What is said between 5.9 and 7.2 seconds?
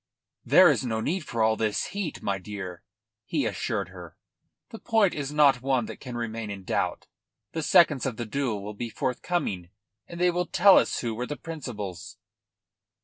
can remain in doubt.